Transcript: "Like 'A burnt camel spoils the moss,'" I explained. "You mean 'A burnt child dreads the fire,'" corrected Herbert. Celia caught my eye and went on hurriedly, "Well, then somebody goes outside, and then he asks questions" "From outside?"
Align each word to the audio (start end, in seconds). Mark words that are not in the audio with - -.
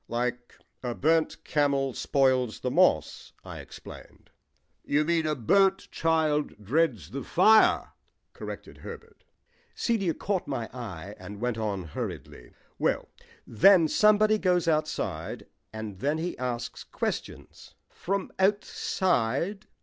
"Like 0.07 0.55
'A 0.81 0.95
burnt 0.95 1.43
camel 1.43 1.93
spoils 1.93 2.61
the 2.61 2.71
moss,'" 2.71 3.33
I 3.45 3.59
explained. 3.59 4.31
"You 4.83 5.05
mean 5.05 5.27
'A 5.27 5.35
burnt 5.35 5.91
child 5.91 6.55
dreads 6.63 7.11
the 7.11 7.23
fire,'" 7.23 7.91
corrected 8.33 8.79
Herbert. 8.79 9.23
Celia 9.75 10.15
caught 10.15 10.47
my 10.47 10.67
eye 10.73 11.13
and 11.19 11.39
went 11.39 11.59
on 11.59 11.83
hurriedly, 11.83 12.51
"Well, 12.79 13.09
then 13.45 13.87
somebody 13.87 14.39
goes 14.39 14.67
outside, 14.67 15.45
and 15.71 15.99
then 15.99 16.17
he 16.17 16.35
asks 16.39 16.83
questions" 16.83 17.75
"From 18.03 18.31
outside?" 18.39 19.67